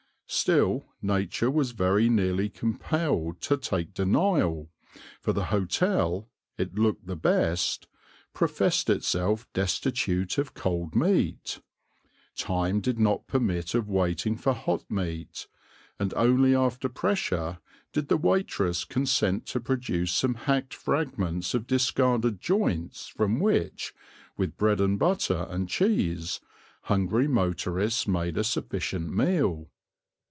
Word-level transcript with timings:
Still 0.33 0.85
Nature 1.01 1.51
was 1.51 1.71
very 1.71 2.07
nearly 2.07 2.47
compelled 2.47 3.41
to 3.41 3.57
take 3.57 3.93
denial, 3.93 4.69
for 5.19 5.33
the 5.33 5.43
hotel 5.47 6.29
it 6.57 6.73
looked 6.79 7.05
the 7.05 7.17
best 7.17 7.89
professed 8.33 8.89
itself 8.89 9.45
destitute 9.51 10.37
of 10.37 10.53
cold 10.53 10.95
meat; 10.95 11.59
time 12.37 12.79
did 12.79 12.97
not 12.97 13.27
permit 13.27 13.75
of 13.75 13.89
waiting 13.89 14.37
for 14.37 14.53
hot 14.53 14.89
meat; 14.89 15.47
and 15.99 16.13
only 16.13 16.55
after 16.55 16.87
pressure 16.87 17.59
did 17.91 18.07
the 18.07 18.15
waitress 18.15 18.85
consent 18.85 19.45
to 19.47 19.59
produce 19.59 20.13
some 20.13 20.35
hacked 20.35 20.73
fragments 20.73 21.53
of 21.53 21.67
discarded 21.67 22.39
joints 22.39 23.09
from 23.09 23.37
which, 23.37 23.93
with 24.37 24.55
bread 24.55 24.79
and 24.79 24.97
butter 24.97 25.45
and 25.49 25.67
cheese, 25.67 26.39
hungry 26.83 27.27
motorists 27.27 28.07
made 28.07 28.37
a 28.37 28.45
sufficient 28.45 29.13
meal. 29.13 29.67